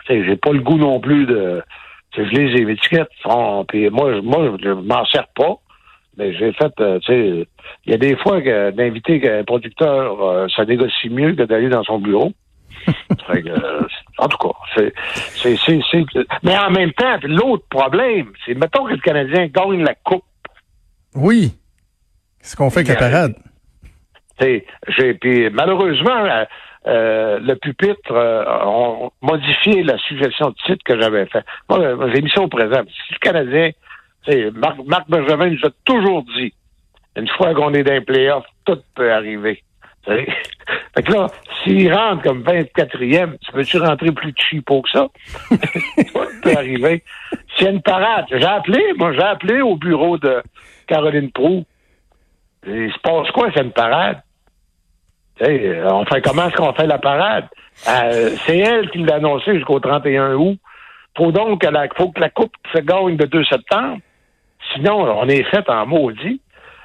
Sais, 0.07 0.23
j'ai 0.25 0.35
pas 0.37 0.51
le 0.51 0.59
goût 0.59 0.77
non 0.77 0.99
plus 0.99 1.25
de... 1.25 1.61
je 2.15 2.21
les 2.23 2.71
étiquettes. 2.71 3.09
Puis 3.67 3.89
moi, 3.89 4.13
je- 4.15 4.19
moi, 4.21 4.57
je 4.61 4.69
m'en 4.69 5.05
sers 5.05 5.27
pas. 5.35 5.55
Mais 6.17 6.33
j'ai 6.33 6.51
fait, 6.53 6.73
euh, 6.79 6.97
tu 6.99 7.05
sais, 7.13 7.47
il 7.85 7.91
y 7.91 7.93
a 7.93 7.97
des 7.97 8.15
fois 8.15 8.41
que 8.41 8.71
d'inviter 8.71 9.21
un 9.31 9.43
producteur, 9.43 10.19
euh, 10.23 10.47
ça 10.55 10.65
négocie 10.65 11.09
mieux 11.09 11.33
que 11.35 11.43
d'aller 11.43 11.69
dans 11.69 11.83
son 11.83 11.99
bureau. 11.99 12.31
Fait 13.27 13.43
que, 13.43 13.49
euh, 13.49 13.81
en 14.17 14.27
tout 14.27 14.37
cas, 14.37 14.55
c'est, 14.75 14.93
c'est, 15.35 15.55
c'est, 15.63 15.79
c'est- 15.91 16.25
mais 16.41 16.57
en 16.57 16.71
même 16.71 16.91
temps, 16.93 17.17
l'autre 17.23 17.65
problème, 17.69 18.31
c'est 18.45 18.55
mettons 18.55 18.85
que 18.85 18.93
le 18.93 18.97
Canadien 18.99 19.45
gagne 19.47 19.83
la 19.83 19.93
coupe. 19.93 20.23
Oui. 21.13 21.53
C'est 22.41 22.51
ce 22.51 22.55
qu'on 22.55 22.69
fait 22.71 22.79
avec 22.79 22.99
la 22.99 23.09
parade? 23.09 23.35
Tu 24.39 24.45
sais, 24.45 24.65
j'ai, 24.87 25.13
puis 25.15 25.49
malheureusement, 25.51 26.25
euh, 26.87 27.39
le 27.39 27.55
pupitre 27.55 28.11
euh, 28.11 28.45
ont 28.65 29.11
modifié 29.21 29.83
la 29.83 29.97
suggestion 29.97 30.49
de 30.49 30.55
titre 30.65 30.83
que 30.85 30.99
j'avais 30.99 31.25
fait. 31.25 31.43
Moi, 31.69 31.79
j'ai 32.13 32.21
mis 32.21 32.29
ça 32.29 32.41
au 32.41 32.47
présent. 32.47 32.81
Si 32.85 33.13
le 33.13 33.19
Canadien, 33.19 33.71
Marc, 34.53 34.77
Marc 34.85 35.09
Bergevin 35.09 35.49
nous 35.49 35.65
a 35.65 35.71
toujours 35.83 36.23
dit, 36.37 36.53
une 37.17 37.27
fois 37.29 37.53
qu'on 37.53 37.73
est 37.73 37.83
dans 37.83 37.93
les 37.93 38.01
playoffs, 38.01 38.45
tout 38.65 38.79
peut 38.95 39.11
arriver. 39.11 39.63
Fait 40.07 41.03
que 41.03 41.11
là, 41.11 41.27
s'il 41.63 41.93
rentre 41.93 42.23
comme 42.23 42.41
24e, 42.41 43.37
tu 43.39 43.51
peux-tu 43.51 43.77
rentrer 43.79 44.11
plus 44.13 44.33
cheapo 44.37 44.81
que 44.81 44.89
ça? 44.89 45.07
ça 45.49 46.21
peut 46.41 46.53
arriver. 46.55 47.03
A 47.59 47.63
une 47.65 47.81
parade, 47.81 48.25
j'ai 48.31 48.45
appelé, 48.45 48.93
moi, 48.97 49.11
j'ai 49.11 49.23
appelé 49.23 49.61
au 49.61 49.75
bureau 49.75 50.17
de 50.17 50.41
Caroline 50.87 51.31
Proux. 51.31 51.65
Il 52.65 52.91
se 52.91 52.99
passe 52.99 53.29
quoi, 53.31 53.49
c'est 53.53 53.63
une 53.63 53.71
parade? 53.71 54.21
T'sais, 55.39 55.81
on 55.85 56.05
fait 56.05 56.21
comment 56.21 56.47
est-ce 56.47 56.55
qu'on 56.55 56.73
fait 56.73 56.87
la 56.87 56.97
parade? 56.97 57.45
Euh, 57.87 58.31
c'est 58.45 58.57
elle 58.57 58.89
qui 58.89 58.99
l'a 58.99 59.15
annoncé 59.15 59.53
jusqu'au 59.55 59.79
31 59.79 60.35
août. 60.35 60.57
Faut 61.15 61.31
donc 61.31 61.61
que 61.61 61.67
la, 61.67 61.87
faut 61.95 62.11
que 62.11 62.19
la 62.19 62.29
coupe 62.29 62.53
se 62.73 62.79
gagne 62.79 63.17
le 63.17 63.27
2 63.27 63.43
septembre. 63.45 63.99
Sinon, 64.73 65.01
on 65.19 65.27
est 65.27 65.43
fait 65.43 65.67
en 65.69 65.85
maudit. 65.85 66.41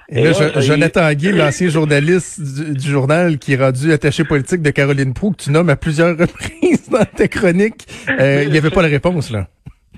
Et 0.09 0.25
là, 0.25 0.31
là, 0.33 0.61
y. 0.61 0.63
Jonathan 0.63 1.13
Guy, 1.13 1.33
l'ancien 1.33 1.69
journaliste 1.69 2.41
du, 2.41 2.75
du 2.75 2.91
journal 2.91 3.39
qui 3.39 3.55
est 3.55 3.57
rendu 3.57 3.93
attaché 3.93 4.25
politique 4.25 4.61
de 4.61 4.71
Caroline 4.71 5.15
Proux, 5.15 5.31
que 5.31 5.45
tu 5.45 5.51
nommes 5.51 5.71
à 5.71 5.77
plusieurs 5.77 6.17
reprises 6.19 6.91
dans 6.91 7.05
ta 7.05 7.29
chronique, 7.29 7.87
euh, 8.09 8.43
il 8.45 8.51
n'y 8.51 8.59
avait 8.59 8.71
pas 8.71 8.83
la 8.83 8.89
réponse, 8.89 9.31
là. 9.31 9.47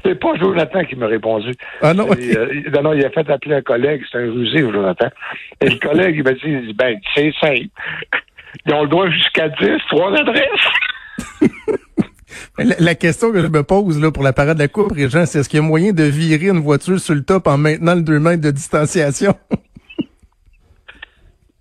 C'est 0.04 0.20
pas 0.20 0.36
Jonathan 0.36 0.84
qui 0.84 0.96
m'a 0.96 1.06
répondu. 1.06 1.52
Ah 1.80 1.94
non, 1.94 2.06
euh, 2.10 2.62
non, 2.74 2.82
non, 2.82 2.92
il 2.92 3.04
a 3.06 3.10
fait 3.10 3.28
appeler 3.30 3.54
un 3.54 3.62
collègue, 3.62 4.02
c'est 4.12 4.18
un 4.18 4.30
rusé, 4.30 4.58
Jonathan. 4.58 5.08
Et 5.62 5.70
le 5.70 5.78
collègue, 5.78 6.16
il 6.18 6.24
m'a 6.24 6.32
dit, 6.32 6.40
il 6.44 6.66
dit, 6.66 6.74
ben, 6.74 6.98
c'est 7.14 7.32
simple. 7.40 7.68
Ils 8.66 8.74
ont 8.74 8.82
le 8.82 8.88
droit 8.88 9.08
jusqu'à 9.10 9.48
10, 9.48 9.68
trois 9.90 10.12
adresses. 10.16 10.48
La, 12.58 12.74
la 12.78 12.94
question 12.94 13.32
que 13.32 13.40
je 13.40 13.46
me 13.46 13.62
pose 13.62 14.00
là 14.00 14.12
pour 14.12 14.22
la 14.22 14.32
parade 14.32 14.56
de 14.56 14.62
la 14.62 14.68
coupe, 14.68 14.92
Régent, 14.92 15.26
c'est 15.26 15.40
est-ce 15.40 15.48
qu'il 15.48 15.58
y 15.58 15.62
a 15.62 15.66
moyen 15.66 15.92
de 15.92 16.04
virer 16.04 16.46
une 16.48 16.60
voiture 16.60 17.00
sur 17.00 17.14
le 17.14 17.24
top 17.24 17.46
en 17.46 17.58
maintenant 17.58 17.94
le 17.94 18.02
2 18.02 18.18
mètres 18.20 18.42
de 18.42 18.50
distanciation? 18.50 19.34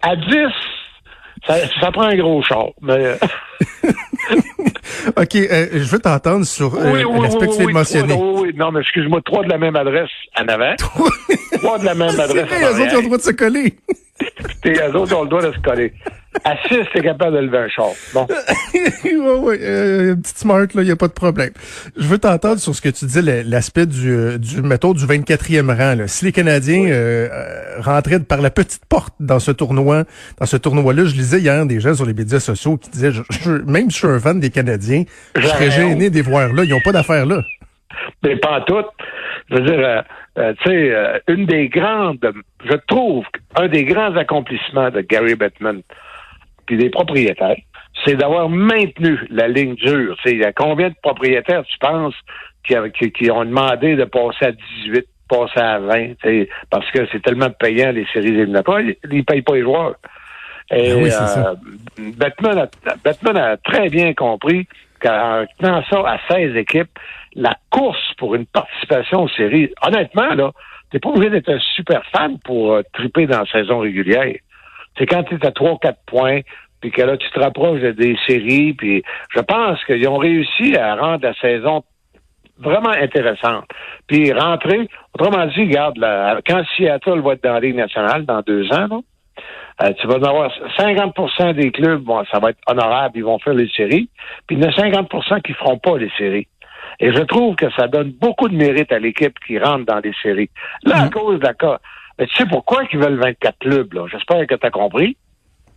À 0.06 0.18
10, 0.18 0.28
ça, 1.48 1.56
ça 1.80 1.90
prend 1.92 2.04
un 2.04 2.18
gros 2.18 2.44
char. 2.44 2.66
Mais, 2.82 3.06
euh, 3.06 3.16
OK, 5.16 5.36
euh, 5.36 5.68
je 5.72 5.90
veux 5.90 6.00
t'entendre 6.00 6.46
sur 6.46 6.76
euh, 6.76 6.98
émotionné. 7.62 8.14
Oui, 8.14 8.42
oui. 8.42 8.54
Non, 8.54 8.74
mais 8.74 8.82
excuse-moi, 8.82 9.22
trois 9.24 9.46
de 9.46 9.50
la 9.50 9.58
même 9.58 9.78
adresse 9.78 10.10
en 10.38 10.46
avant. 10.50 10.76
trois 11.54 11.80
de 11.80 11.86
la 11.86 11.96
même 11.96 12.20
adresse 12.20 12.48
vrai, 12.48 12.66
en 12.66 12.78
eux 12.78 12.82
autres, 12.82 12.92
ils 12.92 12.96
ont 12.96 13.00
le 13.00 13.06
droit 13.06 13.18
de 13.18 13.24
se 13.24 13.32
coller. 13.32 13.76
Eux 14.66 14.96
autres 14.98 15.16
ont 15.16 15.24
le 15.24 15.30
droit 15.30 15.42
de 15.42 15.54
se 15.54 15.60
coller. 15.60 15.94
À 16.46 16.58
6, 16.68 16.76
t'es 16.94 17.02
capable 17.02 17.36
de 17.38 17.42
lever 17.42 17.58
un 17.60 17.70
char. 17.70 17.88
Bon. 18.14 18.28
ouais, 18.74 19.14
ouais, 19.40 19.58
euh, 19.62 20.16
petite 20.16 20.38
smart, 20.40 20.60
là, 20.74 20.82
il 20.82 20.84
n'y 20.86 20.92
a 20.92 20.96
pas 20.98 21.08
de 21.08 21.14
problème. 21.14 21.52
Je 21.96 22.06
veux 22.06 22.18
t'entendre 22.18 22.60
sur 22.60 22.76
ce 22.76 22.82
que 22.82 22.90
tu 22.90 23.06
le- 23.22 23.44
l'aspect 23.50 23.86
du, 23.86 24.12
euh, 24.12 24.38
du, 24.38 24.62
mettons, 24.62 24.94
du 24.94 25.06
24e 25.06 25.70
rang. 25.70 25.96
Là. 25.96 26.08
Si 26.08 26.26
les 26.26 26.32
Canadiens 26.34 26.86
euh, 26.90 27.30
euh, 27.32 27.80
rentraient 27.80 28.20
par 28.20 28.42
la 28.42 28.50
petite 28.50 28.86
porte 28.86 29.14
dans 29.22 29.40
ce 29.40 29.52
tournoi, 29.52 30.04
dans 30.40 30.46
ce 30.46 30.58
tournoi-là, 30.58 31.06
je 31.06 31.14
lisais 31.16 31.40
hier 31.40 31.66
des 31.66 31.80
gens 31.80 31.94
sur 31.94 32.06
les 32.06 32.14
médias 32.14 32.40
sociaux 32.42 32.76
qui 32.78 32.90
disaient, 32.90 33.12
je- 33.12 33.22
je- 33.30 33.52
même 33.72 33.90
si 33.90 34.00
je 34.00 34.06
suis 34.06 34.16
un 34.16 34.20
fan 34.20 34.40
des 34.40 34.50
Canadiens, 34.50 35.04
je 35.38 35.48
serais 35.48 35.72
gêné 35.72 36.10
de 36.10 36.16
les 36.16 36.22
voir 36.22 36.52
là. 36.52 36.64
Ils 36.66 36.72
n'ont 36.72 36.82
pas 36.82 36.92
d'affaires 36.92 37.26
là. 37.26 37.42
Mais 38.24 38.36
pas 38.38 38.60
en 38.60 38.62
tout. 38.62 38.84
Je 39.50 39.56
veux 39.56 39.62
dire, 39.62 39.80
euh, 39.80 40.02
euh, 40.40 40.54
tu 40.64 40.70
sais, 40.70 40.92
euh, 40.94 41.20
une 41.28 41.46
des 41.46 41.70
grandes, 41.70 42.20
je 42.66 42.76
trouve, 42.88 43.24
un 43.56 43.68
des 43.68 43.84
grands 43.86 44.16
accomplissements 44.16 44.90
de 44.90 45.02
Gary 45.02 45.36
Bettman, 45.36 45.82
puis 46.66 46.78
des 46.78 46.90
propriétaires, 46.90 47.58
c'est 48.06 48.16
d'avoir 48.16 48.50
maintenu 48.50 49.20
la 49.30 49.48
ligne 49.48 49.76
dure. 49.76 50.16
Il 50.26 50.38
y 50.40 50.44
a 50.46 50.52
combien 50.52 50.90
de 50.90 50.96
propriétaires, 51.02 51.64
tu 51.66 51.78
penses, 51.80 52.16
qui, 52.66 52.76
qui, 52.98 53.12
qui 53.12 53.32
ont 53.32 53.46
demandé 53.46 53.96
de 53.96 54.06
passer 54.06 54.46
à 54.46 54.52
18, 54.86 55.06
passer 55.30 55.60
à 55.60 55.80
20, 55.80 56.06
tu 56.08 56.16
sais, 56.24 56.50
parce 56.70 56.90
que 56.92 57.06
c'est 57.12 57.22
tellement 57.22 57.50
payant, 57.50 57.92
les 57.92 58.06
séries 58.14 58.30
éliminatoires, 58.30 58.82
ils 58.82 58.96
ne 59.12 59.22
payent 59.22 59.42
pas 59.42 59.56
les 59.56 59.62
joueurs. 59.64 59.96
Et 60.72 60.92
Ah 60.92 60.96
oui, 60.98 61.12
ça. 61.12 61.50
euh, 61.50 61.56
Bettman, 62.18 62.58
a, 62.58 62.96
Bettman 63.04 63.38
a 63.38 63.58
très 63.58 63.90
bien 63.90 64.14
compris 64.14 64.68
qu'en 65.02 65.46
tenant 65.60 65.84
ça 65.90 66.00
à 66.08 66.18
16 66.32 66.56
équipes, 66.56 66.90
la 67.36 67.56
course 67.70 68.14
pour 68.18 68.36
une 68.36 68.46
participation 68.46 69.24
aux 69.24 69.30
séries, 69.30 69.72
honnêtement, 69.86 70.34
là, 70.34 70.52
t'es 70.92 71.00
pas 71.00 71.10
obligé 71.10 71.30
d'être 71.32 71.50
un 71.50 71.60
super 71.76 72.04
fan 72.16 72.38
pour 72.46 72.74
euh, 72.74 72.82
triper 72.94 73.28
dans 73.28 73.40
la 73.40 73.46
saison 73.48 73.80
régulière. 73.80 74.34
C'est 74.98 75.06
quand 75.06 75.24
tu 75.24 75.36
es 75.36 75.46
à 75.46 75.52
3-4 75.52 75.96
points, 76.06 76.42
puis 76.82 76.92
que 76.92 77.02
là, 77.02 77.18
tu 77.18 77.30
te 77.30 77.40
rapproches 77.40 77.82
de- 77.82 77.92
des 77.92 78.18
séries, 78.28 78.74
puis 78.74 79.04
je 79.34 79.40
pense 79.40 79.84
qu'ils 79.86 80.08
ont 80.08 80.18
réussi 80.18 80.76
à 80.78 80.96
rendre 80.96 81.24
la 81.26 81.34
saison 81.36 81.84
vraiment 82.60 82.90
intéressante. 82.92 83.66
Puis 84.08 84.32
rentrer, 84.32 84.88
autrement 85.18 85.46
dit, 85.48 85.62
regarde, 85.62 85.98
là, 85.98 86.40
quand 86.46 86.62
Seattle 86.76 87.22
va 87.22 87.34
être 87.34 87.44
dans 87.44 87.54
la 87.54 87.60
Ligue 87.60 87.76
nationale 87.76 88.26
dans 88.26 88.42
deux 88.42 88.72
ans, 88.74 88.88
là, 88.90 89.00
euh, 89.84 89.94
tu 90.00 90.06
vas 90.08 90.18
en 90.18 90.24
avoir 90.24 90.52
50% 90.78 91.54
des 91.54 91.72
clubs, 91.72 92.02
bon, 92.02 92.24
ça 92.32 92.40
va 92.40 92.52
être 92.52 92.60
honorable, 92.68 93.18
ils 93.18 93.24
vont 93.24 93.40
faire 93.40 93.56
les 93.56 93.70
séries, 93.70 94.08
puis 94.46 94.56
il 94.56 94.64
y 94.64 94.66
en 94.66 94.70
a 94.70 94.72
50% 94.72 95.42
qui 95.42 95.54
feront 95.54 95.80
pas 95.80 95.98
les 95.98 96.12
séries. 96.18 96.48
Et 97.00 97.12
je 97.12 97.22
trouve 97.24 97.56
que 97.56 97.72
ça 97.72 97.88
donne 97.88 98.12
beaucoup 98.12 98.48
de 98.48 98.56
mérite 98.56 98.92
à 98.92 99.00
l'équipe 99.00 99.34
qui 99.48 99.58
rentre 99.58 99.86
dans 99.86 100.00
les 100.00 100.14
séries. 100.22 100.52
Là, 100.84 101.04
à 101.04 101.10
cause 101.10 101.40
de 101.40 101.46
la 101.46 101.54
mais 102.18 102.28
tu 102.28 102.36
sais 102.36 102.46
pourquoi 102.46 102.84
ils 102.92 103.00
veulent 103.00 103.20
24 103.20 103.58
clubs, 103.60 103.94
là? 103.94 104.06
J'espère 104.12 104.46
que 104.48 104.56
tu 104.56 104.66
as 104.66 104.72
compris. 104.72 105.18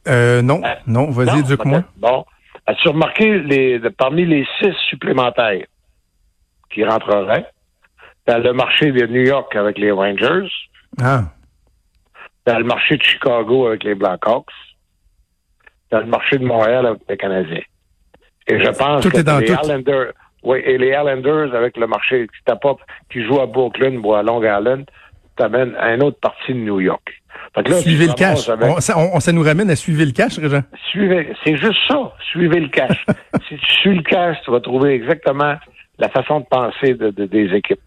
Euh, 0.08 0.42
non, 0.42 0.60
Euh, 0.64 0.74
non, 0.86 1.10
vas-y, 1.10 1.40
éduque-moi. 1.40 1.82
Bon. 1.96 2.24
As-tu 2.66 2.88
remarqué 2.88 3.38
les, 3.40 3.78
parmi 3.90 4.24
les 4.24 4.46
six 4.60 4.72
supplémentaires 4.88 5.66
qui 6.70 6.84
rentreraient, 6.84 7.46
dans 8.26 8.38
le 8.38 8.52
marché 8.52 8.90
de 8.90 9.06
New 9.06 9.22
York 9.22 9.54
avec 9.54 9.78
les 9.78 9.92
Rangers, 9.92 10.48
Ah, 11.00 11.24
dans 12.44 12.58
le 12.58 12.64
marché 12.64 12.96
de 12.96 13.02
Chicago 13.02 13.68
avec 13.68 13.84
les 13.84 13.94
Blackhawks, 13.94 14.46
dans 15.90 16.00
le 16.00 16.06
marché 16.06 16.38
de 16.38 16.44
Montréal 16.44 16.86
avec 16.86 17.02
les 17.08 17.16
Canadiens. 17.16 17.62
Et 18.48 18.58
je 18.62 18.70
pense 18.70 19.02
Tout 19.02 19.10
que 19.10 19.18
est 19.18 19.24
dans 19.24 19.38
les. 19.38 19.50
Islanders, 19.50 20.12
oui, 20.42 20.60
et 20.64 20.78
les 20.78 20.88
Islanders 20.90 21.54
avec 21.54 21.76
le 21.76 21.86
marché 21.86 22.26
qui 22.28 22.52
qui 23.10 23.24
joue 23.24 23.40
à 23.40 23.46
Brooklyn 23.46 23.96
ou 24.02 24.14
à 24.14 24.22
Long 24.22 24.42
Island, 24.42 24.86
t'amènes 25.36 25.74
à 25.76 25.94
une 25.94 26.02
autre 26.02 26.18
partie 26.20 26.52
de 26.52 26.58
New 26.58 26.80
York. 26.80 27.22
Fait 27.54 27.62
que 27.62 27.70
là, 27.70 27.76
tu 27.76 27.82
suivez 27.88 28.06
le 28.06 28.14
cash. 28.14 28.48
avec- 28.48 28.68
On- 28.68 28.80
ça, 28.80 28.98
on- 28.98 29.20
ça 29.20 29.32
nous 29.32 29.42
ramène 29.42 29.70
à 29.70 29.76
suivre 29.76 30.02
le 30.04 30.10
cash, 30.12 30.38
Régent. 30.38 30.62
Suivez, 30.90 31.32
c'est 31.44 31.56
juste 31.56 31.78
ça. 31.88 32.12
Suivez 32.30 32.60
le 32.60 32.68
cash. 32.68 33.04
si 33.48 33.56
tu 33.56 33.72
suis 33.80 33.96
le 33.96 34.02
cash, 34.02 34.36
tu 34.44 34.50
vas 34.50 34.60
trouver 34.60 34.94
exactement 34.94 35.54
la 35.98 36.08
façon 36.08 36.40
de 36.40 36.46
penser 36.50 36.94
de, 36.94 37.10
de- 37.10 37.26
des 37.26 37.54
équipes. 37.54 37.80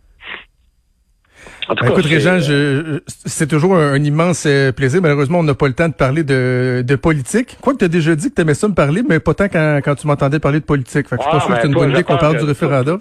En 1.70 1.76
tout 1.76 1.86
Ben, 1.86 1.92
écoute, 1.92 2.06
c'est, 2.08 2.16
Régent, 2.16 2.40
je- 2.40 3.00
c'est 3.08 3.48
toujours 3.48 3.76
un, 3.78 3.94
un 3.94 4.04
immense 4.04 4.46
euh, 4.46 4.72
plaisir. 4.72 5.02
Malheureusement, 5.02 5.40
on 5.40 5.44
n'a 5.44 5.54
pas 5.54 5.68
le 5.68 5.74
temps 5.74 5.88
de 5.88 5.94
parler 5.94 6.24
de, 6.24 6.84
de 6.86 6.96
politique. 6.96 7.58
Quoi 7.62 7.74
que 7.74 7.80
tu 7.80 7.86
as 7.86 7.90
déjà 7.90 8.16
dit 8.16 8.30
que 8.30 8.36
tu 8.36 8.42
aimais 8.42 8.56
ça 8.56 8.68
me 8.68 8.74
parler, 8.74 9.04
mais 9.08 9.20
pas 9.20 9.34
tant 9.36 9.48
quand, 9.48 9.80
quand 9.84 9.96
tu 9.96 10.08
m'entendais 10.08 10.40
parler 10.40 10.60
de 10.60 10.66
politique. 10.66 11.08
Fait 11.08 11.16
que 11.16 11.24
je 11.24 11.30
suis 11.30 11.32
pas 11.32 11.40
sûr 11.46 11.56
que 11.56 11.62
c'est 11.62 11.68
une 11.68 11.74
toi, 11.74 11.84
bonne 11.84 11.92
idée 11.94 12.04
qu'on 12.04 12.18
parle 12.18 12.36
que- 12.36 12.42
du 12.42 12.46
référendum. 12.46 13.00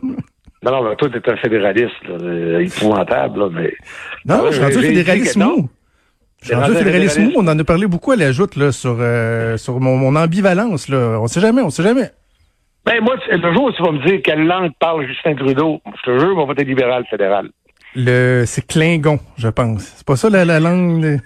Non, 0.65 0.83
non, 0.83 0.95
toi, 0.97 1.09
t'es 1.09 1.31
un 1.31 1.37
fédéraliste, 1.37 1.95
là, 2.09 2.17
euh, 2.21 2.59
épouvantable, 2.61 3.39
là, 3.41 3.49
mais. 3.53 3.75
Non, 4.25 4.47
je 4.49 4.53
suis 4.55 4.63
rendu 4.63 4.75
fédéralisme 4.81 5.35
que 5.35 5.39
non. 5.47 5.57
mou. 5.59 5.69
Je 6.43 6.47
suis 6.47 6.55
rendu 6.55 6.65
au 6.65 6.73
rendu 6.75 6.79
fédéralisme 6.85 7.21
mou. 7.21 7.27
fédéraliste. 7.29 7.49
On 7.49 7.57
en 7.57 7.59
a 7.59 7.65
parlé 7.65 7.87
beaucoup 7.87 8.11
à 8.13 8.17
la 8.17 8.33
joute, 8.33 8.57
là, 8.57 8.73
sur, 8.73 8.97
euh, 8.99 9.57
sur 9.57 9.79
mon, 9.81 9.97
mon 9.97 10.17
ambivalence, 10.17 10.89
là. 10.89 11.19
On 11.21 11.27
sait 11.29 11.41
jamais, 11.41 11.63
on 11.63 11.71
sait 11.71 11.83
jamais. 11.85 12.11
Ben, 12.85 13.01
moi, 13.03 13.17
le 13.31 13.53
jour 13.53 13.65
où 13.65 13.73
tu 13.73 13.83
vas 13.83 13.93
me 13.93 14.05
dire 14.07 14.21
quelle 14.25 14.47
langue 14.47 14.71
parle 14.81 15.07
Justin 15.07 15.35
Trudeau, 15.35 15.81
je 15.87 16.11
te 16.11 16.19
jure, 16.19 16.33
on 16.37 16.41
va 16.41 16.47
voter 16.47 16.65
libéral 16.65 17.05
fédéral. 17.11 17.51
Le, 17.95 18.45
c'est 18.47 18.67
Klingon, 18.67 19.19
je 19.37 19.49
pense. 19.49 19.83
C'est 19.97 20.07
pas 20.07 20.17
ça 20.17 20.29
la, 20.31 20.45
la 20.45 20.59
langue. 20.61 21.01
de- 21.03 21.19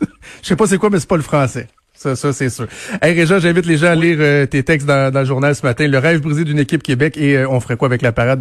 je 0.42 0.46
sais 0.48 0.56
pas 0.56 0.66
c'est 0.66 0.78
quoi, 0.78 0.90
mais 0.90 0.98
c'est 0.98 1.08
pas 1.08 1.16
le 1.16 1.22
français. 1.22 1.68
Ça, 1.92 2.16
ça 2.16 2.32
c'est 2.32 2.48
sûr. 2.50 2.66
Hey 3.00 3.14
Régent, 3.18 3.38
j'invite 3.38 3.66
les 3.66 3.76
gens 3.76 3.86
à 3.88 3.94
lire 3.94 4.16
euh, 4.20 4.46
tes 4.46 4.62
textes 4.64 4.86
dans, 4.86 5.12
dans 5.12 5.20
le 5.20 5.26
journal 5.26 5.54
ce 5.54 5.64
matin. 5.64 5.86
Le 5.86 5.98
rêve 5.98 6.20
brisé 6.20 6.42
d'une 6.44 6.58
équipe 6.58 6.82
Québec 6.82 7.16
et 7.16 7.36
euh, 7.38 7.48
on 7.48 7.60
ferait 7.60 7.76
quoi 7.76 7.86
avec 7.86 8.02
la 8.02 8.10
parade? 8.12 8.32